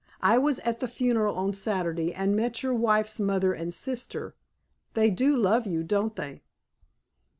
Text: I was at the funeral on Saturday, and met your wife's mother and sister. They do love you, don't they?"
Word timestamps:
I 0.23 0.39
was 0.39 0.57
at 0.61 0.79
the 0.79 0.87
funeral 0.87 1.35
on 1.35 1.53
Saturday, 1.53 2.11
and 2.11 2.35
met 2.35 2.63
your 2.63 2.73
wife's 2.73 3.19
mother 3.19 3.53
and 3.53 3.71
sister. 3.71 4.33
They 4.95 5.11
do 5.11 5.37
love 5.37 5.67
you, 5.67 5.83
don't 5.83 6.15
they?" 6.15 6.41